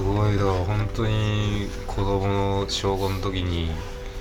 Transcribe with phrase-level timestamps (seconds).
[0.00, 0.44] すごいだ。
[0.44, 3.70] 本当に子供の小5の時に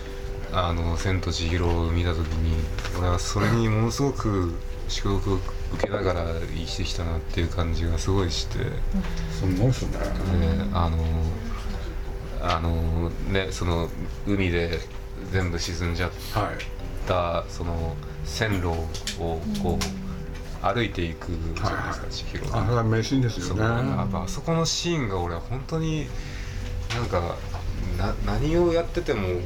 [0.52, 2.58] 「あの千と千尋」を見た時に
[3.00, 4.54] 俺はそれにものすごく
[4.90, 5.40] 祝福を
[5.76, 8.58] 受けながら生きてきたなっていう感じがすごいして、
[9.32, 10.00] すごいっすね。
[10.00, 10.08] で
[10.74, 10.98] あの
[12.42, 13.90] あのねその
[14.28, 14.82] 海で
[15.32, 16.58] 全部沈んじゃった、はい。
[17.48, 20.09] その線路をこう
[20.62, 23.50] 歩いていくじゃないですか、千尋があれは名シーンですよね。
[23.50, 26.08] そうやっぱあそこのシーンが俺は本当に
[26.94, 27.36] なんか
[27.98, 29.42] な何をやってても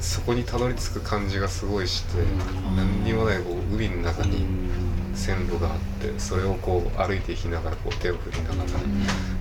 [0.00, 2.22] そこにたどり着く感じがすごいして
[2.76, 4.46] 何にもないこう海の中に
[5.14, 8.62] 線路があってそれをこう歩いていきながらこう手を振りながら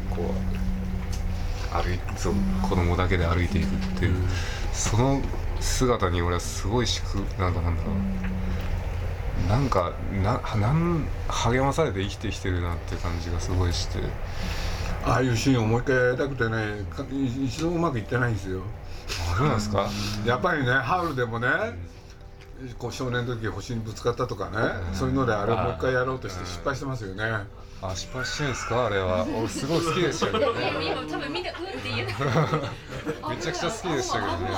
[0.09, 0.33] こ
[1.81, 4.13] う歩いそう子供だけで歩いていくっていう
[4.71, 5.21] その
[5.59, 7.95] 姿に俺はすごいしくなんかなんだろう
[9.49, 9.91] なんか
[10.23, 13.99] ななん励まされて生きてきてるなっていう感じがすごいして。
[15.05, 17.03] ああいうシーンをもう一回やりたくてねか
[17.45, 18.61] 一度もうまくいってないんですよ。
[19.33, 19.89] あそうなんですか？
[20.25, 21.49] やっぱりねハウルでもね
[22.79, 24.57] こう少年の時星にぶつかったとかね
[24.93, 27.23] そういうのであれをもう一回やろうとして失敗してますよね。
[27.81, 28.85] あ失敗してるんですか？
[28.85, 29.25] あれは。
[29.37, 30.71] 俺すごい好きでしたけどね。
[30.87, 32.07] 今多分みんなうんって言う。
[33.29, 34.51] めちゃくちゃ好きでしたけどね。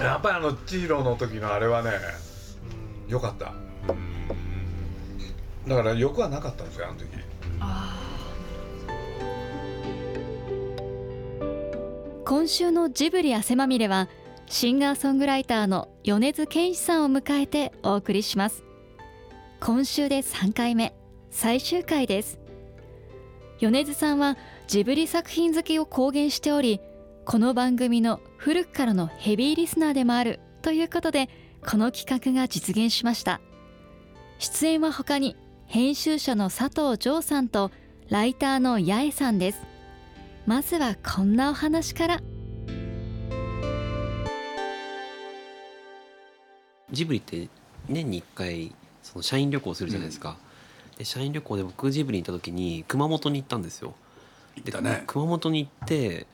[0.04, 1.92] やっぱりあの千尋の時のあれはね
[3.08, 3.52] 良かった。
[5.66, 7.06] だから欲はなかったんですよあの時。
[12.24, 14.08] 今週のジブリ汗まみれは
[14.46, 18.64] シンガーソングライターの米津玄師さんを迎えてお送りします。
[19.60, 20.94] 今週で3回目
[21.30, 22.38] 最終回です。
[23.60, 26.80] 米津さんはジブリ作品好きを公言しており
[27.24, 31.28] この番組の古くからのヘビーリスナーでもあるということで
[31.66, 33.40] この企画が実現しました。
[34.38, 37.70] 出演は他に編集者の佐藤城さんと
[38.10, 39.62] ライターの八重さんです。
[40.46, 42.20] まずはこんなお話から。
[46.90, 47.48] ジブリって
[47.88, 50.36] 年に1回その社員旅行するじゃないですか、
[50.98, 53.94] で社員旅行で僕ジブリに行った時に熊本に行ったんですよ。
[54.56, 55.02] 行ったね。
[55.06, 56.26] 熊本に行って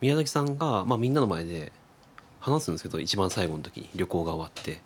[0.00, 1.72] 宮崎さんが、まあ、みんなの前で
[2.40, 4.80] 話すんですけど一番最後の時に旅行が終わって。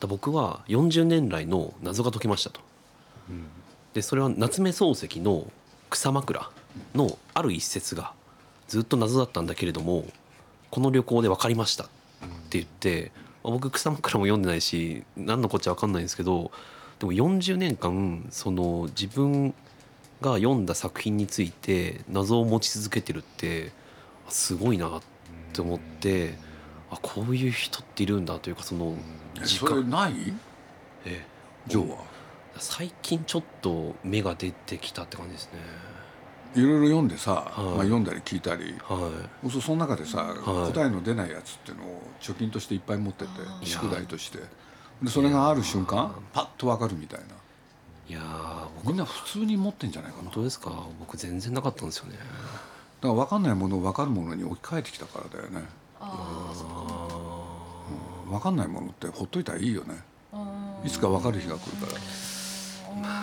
[0.00, 2.60] だ僕は40年来の謎が解けましたと、
[3.94, 5.50] でそれは夏目漱石の
[5.90, 6.50] 「草枕」
[6.94, 8.12] のある一節が
[8.66, 10.04] ずっと謎だったんだけれども
[10.70, 11.86] この旅行で分かりましたっ
[12.50, 13.12] て言って、
[13.42, 16.50] まあ僕草枕も読んでないし何のこっちゃ分かんないんですけど
[16.98, 19.54] でも40年間その自分
[20.20, 23.72] が読んだ作品について謎を持ち続けてるって
[24.28, 25.02] すごいなっ
[25.52, 26.38] て思って
[26.94, 28.96] あこういう人っているんだというかその
[29.34, 30.32] 時それ間ない？
[31.04, 31.24] え
[31.66, 31.98] ジョーは？
[32.56, 35.58] 最近ちょっと芽が出てきたって感じですね。
[36.54, 37.60] いろいろ読んでさ、い。
[37.60, 39.10] まあ、読んだり聞いたりは
[39.50, 40.72] そうその中でさ、はい。
[40.72, 43.30] 答えの出ないやつっていうのを貯金としていっぱい持ってて
[43.64, 44.38] 宿題として。
[45.02, 47.26] でそれがある瞬間パッと分かるみたいな。
[47.26, 47.28] い
[48.10, 50.24] いやー僕みんな普通に持ってんじゃないかな。
[50.24, 50.70] だか本当ですか？
[51.00, 52.18] 僕全然なかったんですよね。
[53.08, 55.62] ら分かんないものを分かるものに置き換えてきたからだよね
[58.34, 59.94] 分かんないものってほっといたらいいよね。
[60.84, 62.00] いつか分かる日が来るから。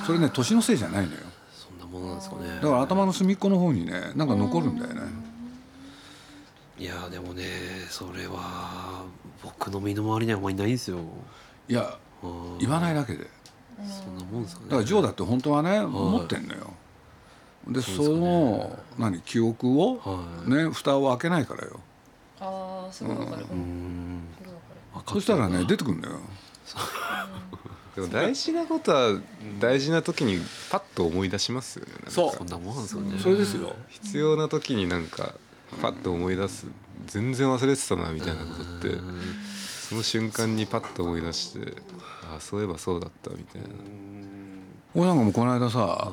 [0.05, 1.19] それね年のせいじゃないのよ。
[1.51, 2.47] そんなものなんですかね。
[2.55, 5.01] だから頭の隅っこの方にねなんか残るんだよね。
[6.79, 7.44] いやーでもね
[7.89, 9.05] それは
[9.44, 10.97] 僕の身の回りにはあんまりないんですよ。
[11.67, 12.57] いやうん。
[12.59, 13.28] 言わないだけで。
[13.78, 14.67] そんなもんですかね。
[14.69, 16.73] だからジョーだって本当はね持ってんのよ。
[17.67, 21.79] でその何記憶をはね蓋を開けないからよ。
[22.39, 23.35] ああすごいわか。
[23.35, 24.23] るうーん
[25.07, 26.19] そしたらね出てくるんだよ。
[27.96, 29.19] でも大事なことは
[29.59, 32.12] 大事な時にパッと思い出しますよねなんか。
[32.12, 32.35] そう。
[32.38, 33.19] そんなもんですかね。
[33.19, 33.75] それですよ。
[33.90, 35.34] 必要な時になんか
[35.81, 36.68] パッと思い出す。
[37.07, 38.97] 全然忘れてたなみたいなことって
[39.90, 41.76] その瞬間にパッと思い出して
[42.34, 43.67] あそういえばそうだったみたいな。
[44.93, 46.11] 俺なんかもうこの間さ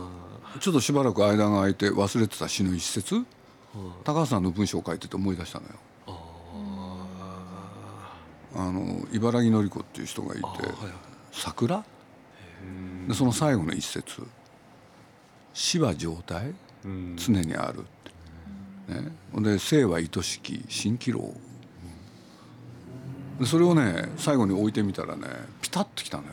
[0.60, 3.24] ちょっとしばらく間が空いて忘れてた詩の一節？
[4.04, 5.74] 高橋さんの文章を書いてて思い出したのよ
[8.58, 10.92] あの茨城の子っていう人がいてはいはい
[11.30, 11.84] 「桜?」
[13.06, 14.26] でその最後の一節
[15.54, 16.52] 「死は状態？
[16.84, 17.16] うん。
[17.16, 17.84] 常にある」
[18.90, 21.34] って、ね、ほんで「生は愛しき蜃気楼」
[23.38, 25.28] でそれをね最後に置いてみたらね
[25.62, 26.32] ピタッときたのよ。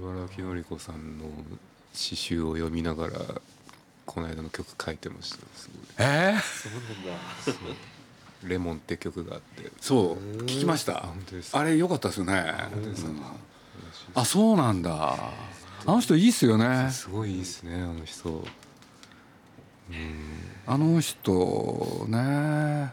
[0.00, 1.24] 茨城のり子さんの
[1.92, 3.18] 詩集を読みながら
[4.06, 5.86] この間の曲書いてましたすごい。
[5.98, 6.38] ええ
[8.44, 9.70] 「レモン」って曲があって。
[9.80, 10.42] そう。
[10.42, 11.04] 聞きました？
[11.52, 12.54] あれ良かったですよね。
[14.14, 15.16] あそうなんだ。
[15.86, 16.90] あの人いいっすよね。
[16.90, 18.44] すごいいいですねあの人。
[20.66, 22.92] あの人ね。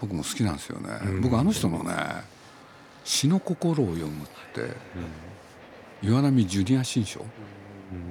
[0.00, 1.20] 僕も好きなんですよね、うん。
[1.20, 1.94] 僕あの人のね
[3.06, 4.74] 「詩の心を読む」って
[6.02, 7.24] 岩波ジュニア新書？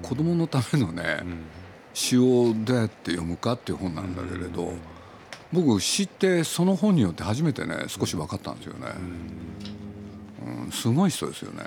[0.01, 1.21] 子供のためのね
[1.93, 4.73] 詩をどうやって読むかっていう本なんだけれど
[5.53, 8.87] 僕詩ってその本によって初めてね少し分かったんですよね、
[10.65, 11.63] うん、すごい人ですよね。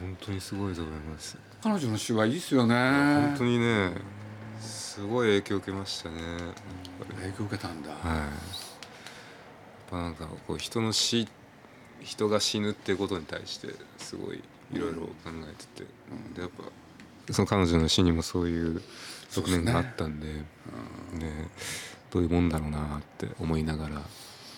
[0.00, 1.36] 本当にすごいと思います。
[1.62, 2.74] 彼女の詩はいいですよね。
[2.74, 3.94] 本当にね
[4.60, 6.16] すごい影響を受けましたね。
[7.20, 8.06] 影響受けたんだ、はい。
[8.06, 8.28] やっ
[9.90, 11.26] ぱなんかこう人の死
[12.02, 14.42] 人が死ぬっていうことに対してすごい
[14.72, 15.90] いろいろ考えてて、
[16.34, 16.50] でやっ
[17.26, 18.82] ぱその彼女の死にもそういう
[19.30, 20.26] 側面があったんで。
[20.28, 20.42] で
[22.14, 24.04] どういうもんだろうなって思いながらだか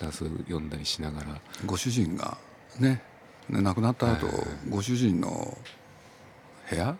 [0.00, 1.40] らそういう読んだりしながら。
[1.64, 2.36] ご主人が
[2.78, 3.02] ね
[3.48, 4.36] ね亡くなった後、はい。
[4.36, 5.56] はいご主人の
[6.68, 6.96] 部屋はい。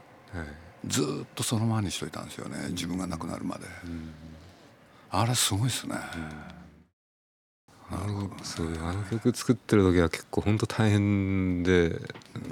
[0.87, 3.62] ずーっとそのままにしといたんですよね自分が亡くなるまで、
[5.11, 5.97] あれすごいですね、
[7.91, 12.00] あのそうあの曲作ってる時は結構本当大変で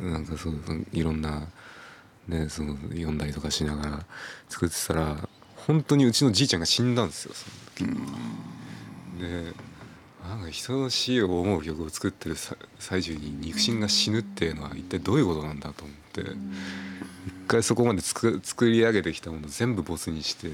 [0.00, 0.54] なんかそう
[0.92, 1.48] いろんな、
[2.26, 4.06] ね、その読んだりとかしながら
[4.48, 5.28] 作ってたら
[5.66, 8.00] 本当にうちのじいちゃんが死んだんですよその時。
[9.20, 9.52] で
[10.28, 12.36] なんか人の死を思う曲を作ってる
[12.78, 16.26] 最中に肉親が死ぬっていうのは一体どういうことなんだと思って一
[17.46, 20.50] 回そこまで作り上げてきたもの全部ボツにして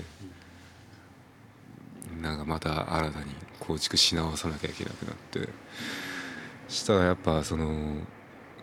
[2.20, 3.26] なんかまた新たに
[3.60, 5.48] 構築し直さなきゃいけなくなって
[6.68, 7.94] したらやっぱその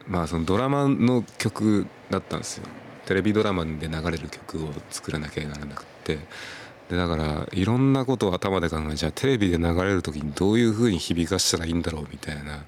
[0.08, 2.66] まあそのドラマの曲だったんですよ
[3.08, 6.20] テレビドラマで流れる曲を作らなきゃならなくって
[6.90, 12.66] でだからいろんなことを頭で考えじゃあテレビで流れる時にどういうふうに響かしたらいいんだろうみたいな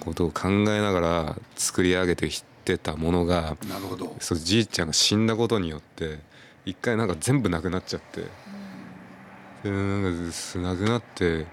[0.00, 4.16] ことを考えながら作り上げてきてたものがなるほど。
[4.18, 6.18] そうじいちゃんが死んだことによって
[6.64, 8.22] 一回なんか全部なくなっちゃって
[9.62, 11.46] でなんかすなくなって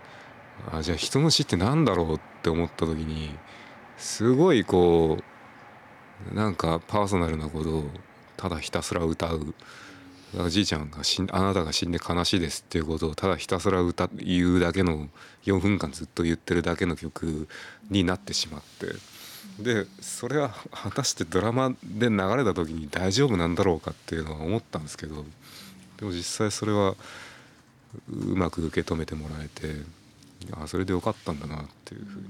[0.71, 3.35] あじゃあ人の死ってなんだろうって思った時に
[3.97, 5.19] すごいこ
[6.31, 7.89] うなんかパーソナルなことを
[8.43, 9.39] ただひたすら歌う
[10.33, 15.07] だからじいちゃんが死んあなたが死んで悲しいですっていうことをただひたすら歌言うだけの
[15.45, 17.47] 4分間ずっと言ってるだけの曲
[17.89, 18.87] になってしまって
[19.63, 25.23] でそれは果たしてドラマで流れた時に大丈夫なんだろうかっていうのは思ったんですけど
[25.99, 26.95] でも実際それは
[28.09, 29.83] うまく受け止めてもらえて
[30.51, 32.27] あそれでよかったんだなっていうふうに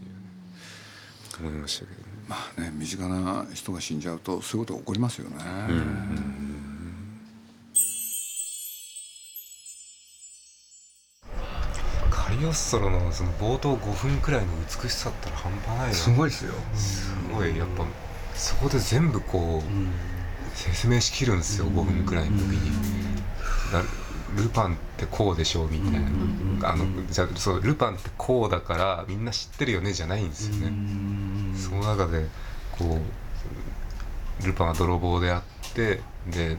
[1.39, 2.12] 思いましたけどね。
[2.27, 5.35] まあね身近な人が死んじゃうとそういうことが起こりますよね、
[12.09, 14.47] カリオッソロのその冒頭5分くらいの
[14.81, 16.53] 美しさったら半端ないなすごいですよ。
[16.73, 17.57] すごい。
[17.57, 17.85] やっぱ
[18.35, 22.71] そこで全部こう説明しきるんですよ5分くらいの時に。
[24.35, 26.01] だルパンってこうでしょうみたい
[26.61, 26.69] な。
[26.69, 30.73] あのじゃあそうルパンってこうだからみんな知ってるよねじゃないんですよね。
[31.55, 32.27] その中で
[32.71, 32.99] こ
[34.41, 36.57] うルパンは泥棒であってで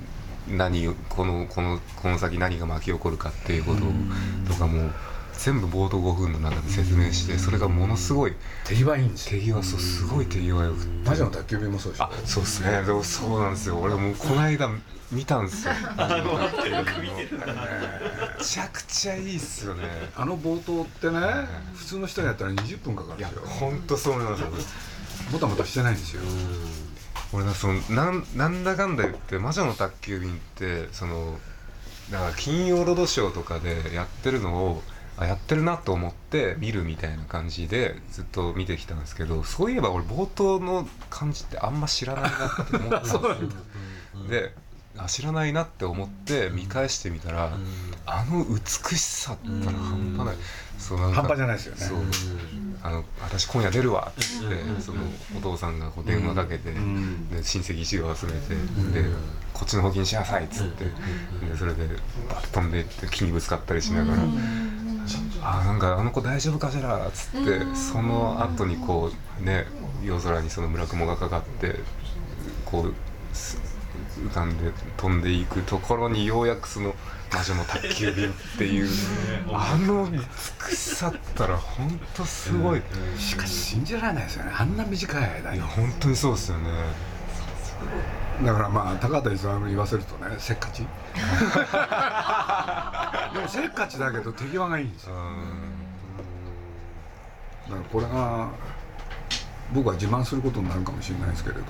[0.49, 3.83] 何をこのこのこの先何が巻き起こるかっていうこと
[4.53, 4.91] とかも
[5.39, 8.35] 全部冒頭5分の中で説明してそれがものすごい
[8.65, 11.09] 手際いいんです手際そうすごい手際よくって。
[11.11, 12.05] 魔女の宅急便もそうでしょ。
[12.05, 12.83] あそうですね。
[12.83, 13.79] でもそうなんですよ。
[13.79, 14.69] 俺もうこの間
[15.13, 15.75] 見たんですよ。
[15.75, 16.05] め
[18.45, 19.85] ちゃくちゃいいっすよね
[20.17, 21.21] あの冒頭ってね
[21.75, 23.43] 普通の人がやったら20分かかるんですよ。
[23.47, 24.49] 本当そう思いますよ。
[25.31, 26.23] もたもたしてないんですよ。
[27.33, 31.39] 俺なそのなんなんだかんだ言って「魔女の宅急便」ってその
[32.11, 34.83] だから金曜ロードショーとかでやってるのを
[35.17, 43.23] あやってるなと思って見るみたいな感じでずっと見てきたんですけどそういえば俺冒頭の感じってあんま知らないなって思ったんですよ。
[44.29, 44.55] で
[44.97, 47.51] あ知らないなって思って見返してみたら、
[48.07, 50.37] あの美しさったら半端ない、
[50.79, 51.81] そう半端じゃないですよね。
[51.81, 51.99] そう。
[52.81, 55.01] あの私今夜出るわっつって、その
[55.37, 56.79] お父さんがこう電話かけて、で
[57.43, 58.55] 親戚一同集めて、
[59.01, 59.09] で
[59.53, 60.91] こっちの方にしなさいっつって、で
[61.59, 61.89] それで
[62.29, 64.23] バッと飛んでいって木にぶつかったりしながら。
[65.45, 67.07] あなんかあの子大丈夫かしら？
[67.07, 69.11] っつって、その後にこ
[69.41, 69.67] うね
[70.03, 71.77] 夜空にその村雲がかかって
[72.65, 72.95] こう
[73.37, 73.61] す
[74.19, 76.95] 浮かんで飛んでいくところにようやくその
[77.33, 78.89] 魔女の宅急便っていう
[79.53, 82.83] あの美しさったら本当すごい、
[83.19, 84.77] しかし信じられないですよねあん。
[84.77, 86.65] な短い間にいや本当にそうですよね
[88.43, 90.79] だからまあ高畑勲に言わせるとねせっかち。
[93.35, 95.15] でもせっかちだけど手際がいいんですよ。
[97.69, 98.49] だからこれが
[99.73, 101.63] 僕は自慢することになるかもしれないですけれど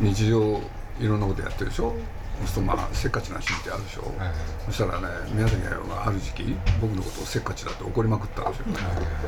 [0.00, 0.60] 日常
[1.00, 1.94] いろんなことやってるでしょ？
[2.38, 4.36] そうするとまあせっかちなシーンってあるでしょ、はいはい。
[4.66, 8.64] そしたらね宮崎駿がある時期僕のことをせっかちだって怒りまくったんですよ、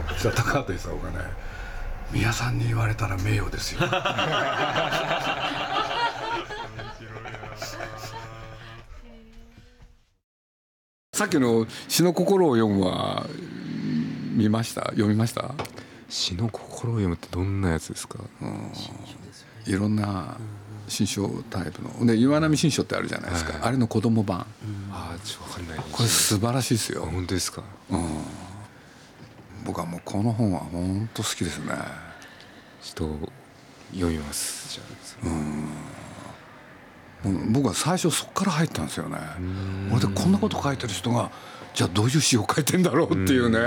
[0.09, 1.19] そしたら高畑勲がね
[2.13, 3.81] 「宮さんに言われたら名誉ですよ」
[11.13, 13.27] さっきの「詩の心を読むは」
[14.35, 14.81] 見ました？
[14.87, 15.55] 読みました？
[16.09, 18.19] 詩の心を読むってどんなやつですか？
[19.67, 20.37] いろんな
[20.89, 22.05] 新書タイプの。
[22.05, 23.63] で岩波新書ってあるじゃないですか、はい。
[23.63, 24.41] あれの子供版。
[24.93, 27.63] ああちょっとわかんないこれ素晴らしいですあよ本当ですか？
[29.65, 31.73] 僕はもうこの本は本当好きですね。
[32.83, 33.31] ちょっと
[33.93, 34.81] 読みます。
[35.25, 35.29] う
[37.53, 39.19] 僕は最初そこから入ったんですよね。
[39.91, 41.31] 俺でこんなこと書いてる人が
[41.73, 43.59] じゃあどういう詩を書いてんだろうっていうね。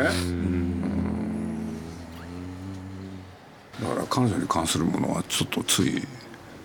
[3.82, 6.06] だから彼女に関するものはちょっとつい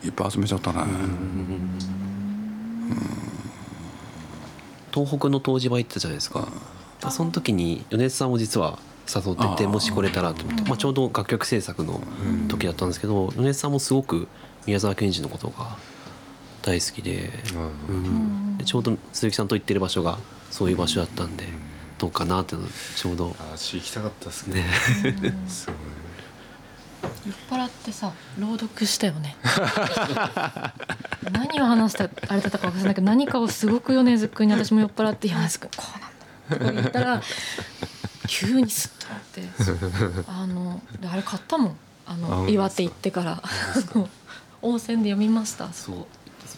[0.05, 0.85] いっぱい集めちゃったね。
[4.93, 6.49] 東北の湯治場行ったじゃないですか、
[7.11, 10.63] その時に米津さんも実は誘っててもし来れたらと思って。
[10.63, 12.01] まあ、ちょうど楽曲制作の
[12.49, 14.29] 時だったんですけど米津さんもすごく
[14.67, 15.77] 宮沢賢治のことが
[16.63, 17.31] 大好きで,、
[17.89, 18.59] うん。
[18.59, 20.19] でちょうど鈴木さんと行ってる場所が
[20.51, 21.45] そういう場所だったんで
[21.99, 24.65] どうかなっていうのちょうどああ詩行きたかったですね。
[25.49, 25.77] すごい。
[27.27, 29.37] 酔っ払ってさ朗読したよね。
[31.33, 35.85] 何を話したあれだったか分からないけど何かをすごく米津君に私も酔っ払って「米津君こ
[36.51, 37.23] うなんだ」とか言ったら
[38.29, 41.77] 急にスッとなって あのであれ買ったもん。
[42.07, 43.43] ああの岩手行ってから。
[44.63, 45.73] 温泉で読みました。
[45.73, 46.07] そう。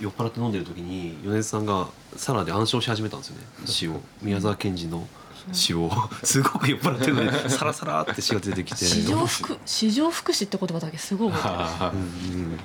[0.00, 3.44] 酔っ払って飲んでる時に米津さんがサラで暗唱し始めたんですよね。
[3.66, 4.00] 詩を。
[4.23, 5.06] 宮沢賢治の
[5.52, 5.90] 詩を。
[6.23, 8.85] すごく酔っ払ってるのにサラサラって詩が出てきて。
[8.85, 12.59] 市場福市場福祉って言葉だけすごい覚えてる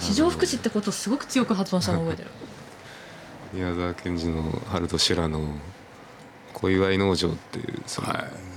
[0.00, 2.30] 市場福祉ってことをすごく強く発音したの覚えてる
[3.52, 5.56] 宮沢賢治の「春と修羅」の
[6.52, 8.52] 小祝農場っていうそのはい。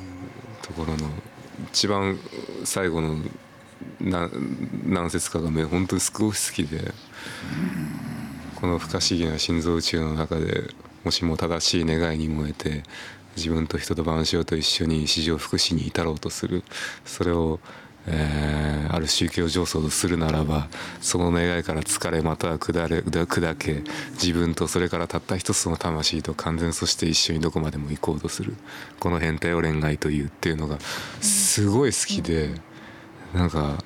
[0.66, 1.10] ところの
[1.72, 2.18] 一番
[2.64, 3.18] 最後の
[4.02, 4.30] な
[4.84, 6.92] 何節かがめ本当にすごい好きで
[8.56, 10.64] この不可思議な心臓宇宙の中で
[11.04, 12.84] もしも正しい願いに燃えて
[13.36, 16.64] 自分と人と万象と一緒に史上福祉に至ろうとする
[17.06, 17.60] それを、
[18.08, 20.70] えーある宗教上層とするならば
[21.02, 23.84] その願いから疲れまたは下れ砕け
[24.14, 28.56] 自分とそれからたった一つの魂と完全そして一緒にどこまでも行こうとする
[29.00, 32.52] この変態を恋愛というっていうのがすごい好きで
[33.34, 33.84] なんか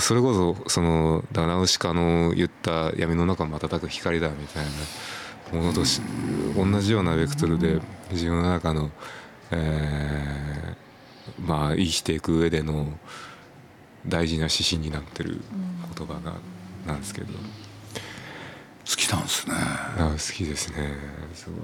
[0.00, 4.64] それこそそのだからナウシカの言った闇の中を瞬く光だみたい
[5.52, 6.00] なものとし
[6.56, 8.90] 同じようなベクトルで自分の中の、
[9.52, 10.85] えー
[11.38, 12.98] まあ生きていく上での
[14.06, 15.40] 大事な指針になってる
[15.96, 16.34] 言葉が
[16.86, 17.38] なんですけど、好
[18.84, 19.54] きなんですね。
[19.56, 20.96] あ好きですね。
[21.34, 21.56] すご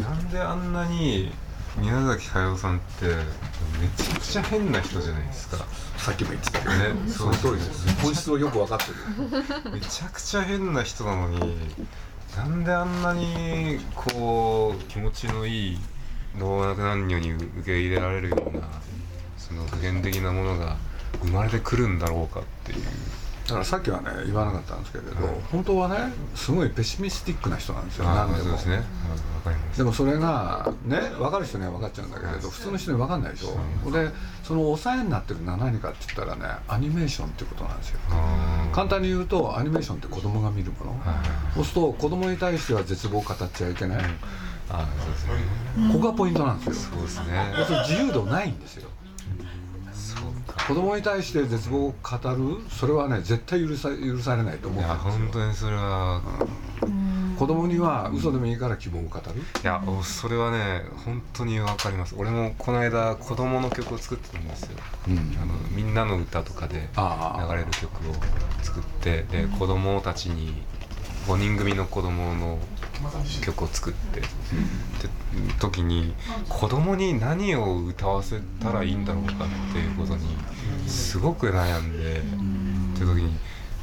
[0.00, 0.02] い。
[0.02, 1.30] なんであんなに
[1.78, 3.14] 宮崎駿さんってめ
[3.96, 5.58] ちゃくちゃ変な人じゃないですか。
[5.98, 8.86] さっきも言ってたけどねその通りです本質をよく分かって
[9.66, 9.72] る。
[9.72, 11.56] めちゃくちゃ変な人なのに
[12.36, 15.78] なんであんなにこう気持ちのいい
[16.38, 18.68] 老若男女に受け入れられるような
[19.38, 20.76] その普遍的なものが
[21.22, 22.82] 生まれてくるんだろうかっていう。
[23.44, 25.34] だからさっきはね言わなかったんですけれど、はい。
[25.52, 28.08] 本当はねすごいペシミスティックな人なんですよ。
[28.08, 28.44] あ何でも。
[28.44, 28.76] そうですね。
[28.76, 28.82] わ
[29.44, 29.76] かります。
[29.76, 33.90] でもそれがね分かる人には分かっちゃうんだけれど普通の人に分かんないでしょ。
[33.92, 34.08] で
[34.42, 38.00] その抑えになってるのは何かって言ったらねアニメーションってことなんですよ。
[38.72, 40.90] 簡単に言うとアニメーションって子供が見るもの。
[40.92, 44.02] はいそうすると子供に対しては絶望を語っちゃいけない
[44.70, 45.32] あそうですね。
[45.92, 46.92] ここがポイントなんですよ。
[46.94, 47.54] そうですね。
[47.88, 48.88] 自由度ないんですよ。
[49.92, 50.64] そうか。
[50.66, 55.30] 子供に対して絶望を語るそれはね絶対許さ許されないと思いやってるんですよ。
[55.30, 56.22] 本当にそれは。
[57.38, 59.40] 子供には嘘でもいいから希望を語る。
[59.40, 62.14] いやおそれはね本当にわかります。
[62.16, 64.78] 俺もこの間子供の曲を作ってたんですよ。
[65.08, 65.36] うん。
[65.42, 68.14] あのみんなの歌とかであ流れる曲を
[68.62, 70.62] 作ってで子供たちに
[71.26, 72.58] 5人組の子供の
[73.42, 74.26] 曲を作ってで
[75.58, 76.14] 時に
[76.48, 80.26] 子供に何を歌わせたらいいんだろうかっていうことに
[80.86, 82.20] すごく悩んでっ
[82.96, 83.36] ていう時に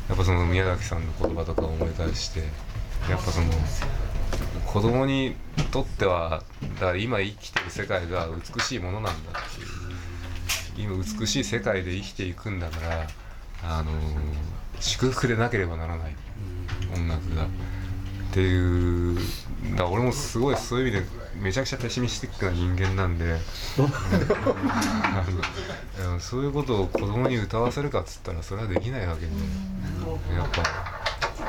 [0.08, 2.42] やっぱその宮崎さんの言葉とかを思い返して
[3.10, 3.48] やっぱその
[4.66, 5.36] 子供に
[5.72, 6.44] とっては
[6.76, 13.08] だから今生きてる世界が美しいものなんだっていう今美しい世界で生きていくんだから
[13.64, 13.92] あの
[14.80, 16.16] 祝福でなければならない。
[16.96, 17.48] 音楽がっ
[18.34, 19.16] ていう。
[19.72, 21.06] だから俺もすごいそういう意味で
[21.42, 23.38] めちゃくちゃペシミスティックな人間なんで。
[26.20, 29.32] そういうことを子供に歌わせるかっつったらそれはできないわけで。
[30.36, 30.64] やっぱ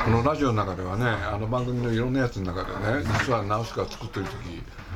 [0.04, 4.32] このラジオの中ではねあの番組のいろんなやつの中でね実はナウシカ作ってる時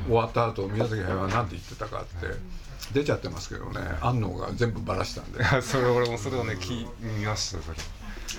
[0.06, 2.26] 終わった後宮崎駿は何て言ってたかって
[2.92, 5.44] 出ちゃってますけどね安納が全部ばらしたんで。
[5.62, 7.76] それ俺もそれをね聞見ましたそれ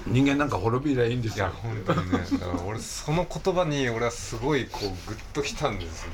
[0.05, 2.17] 人間なんか滅びりゃいいんですいやよ本当にね。
[2.17, 6.11] だから俺その言葉に俺はすごいこうグッときたんですよ。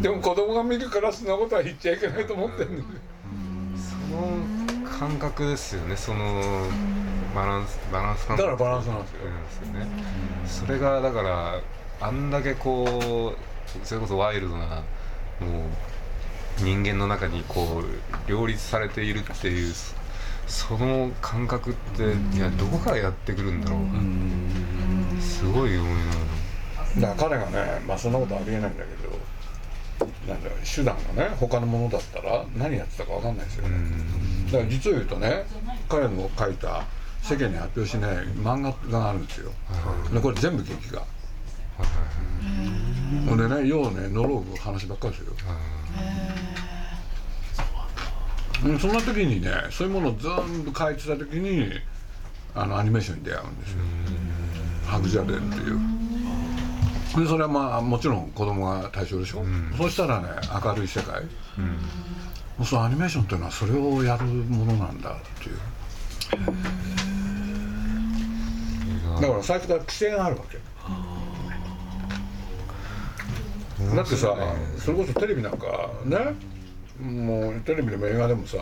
[0.00, 2.84] でも子供が見るからそんなことは言っちゃいけないと思ってるん。
[3.76, 5.96] その感覚ですよね。
[5.96, 6.66] その
[7.34, 8.50] バランスバランス感覚。
[8.50, 9.18] だからバランスなんですよ。
[9.24, 9.44] なん。
[9.44, 9.86] ですよね
[10.46, 11.60] それがだから
[12.00, 15.66] あんだけこうそれこそワイルドなも
[16.60, 19.74] う人間の中にこう両立されているっていう
[20.52, 25.20] その感覚っていやどこからやってくるんだろうな。
[25.20, 25.94] すごい思い
[27.00, 29.18] ながだから彼がねまあそんなことありえないんだけど
[30.30, 33.78] なんだ手段がね他のものだったら何やってたか分かんないですよね。
[34.46, 35.46] だから実を言うとね
[35.88, 36.84] 彼の書いた
[37.22, 39.50] 世間に発表しない漫画があるんですよ。
[40.12, 41.02] でこれ全部劇画。
[43.26, 45.32] ほんでねようねノローグ話ばっかりですよ。
[45.32, 46.61] うん
[48.62, 51.68] そんな時にねそういうものを全部書いてた時に
[52.54, 53.78] あのアニメーションに出会うんですよ。
[54.86, 55.80] ハグジャレンっていう。
[57.22, 59.44] でそれはまあもちろん子供が対象でしょ、
[59.76, 60.28] そうしたらね
[60.64, 61.28] 明るい世界、も
[62.60, 65.56] うそのアニメーションっていうのはそれをやるものなんだっていう。
[69.20, 70.58] だから最初から規制があるわけ。
[73.96, 74.34] だってさ
[74.78, 76.34] それこそテレビなんかね
[77.00, 78.58] もうテレビでも映画でもさ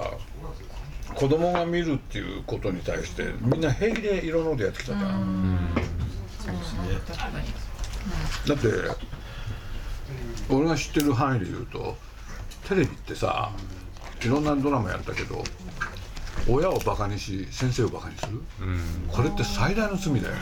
[1.14, 5.74] 子供が見るっていうことに対してみんな平気でいろんなことやってきたじゃん。
[8.46, 8.68] だって
[10.48, 11.96] 俺が知ってる範囲で言うと
[12.68, 13.52] テレビってさ
[14.22, 15.44] いろんなドラマやったけど
[16.48, 18.40] 親をバカにし先生をバカにする、
[19.08, 20.40] これって最大の罪だよね、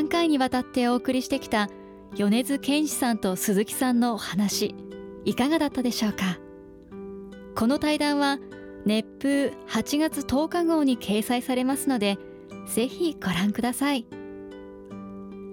[0.00, 1.68] 3回にわたってお送りしてきた
[2.16, 4.74] 米津玄師さんと鈴木さんのお話
[5.26, 6.38] いかがだったでしょうか？
[7.54, 8.38] この対談は
[8.86, 12.16] 熱風8月10日号に掲載されますので
[12.66, 14.06] ぜひご覧ください。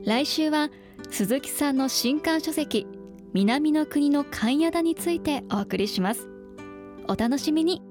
[0.05, 0.69] 来週は
[1.10, 2.88] 鈴木さんの新刊書籍
[3.33, 6.29] 南の国の勘屋田についてお送りします。
[7.10, 7.81] お楽しみに。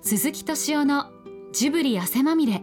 [0.00, 1.10] 鈴木敏夫の
[1.52, 2.62] ジブリ汗まみれ。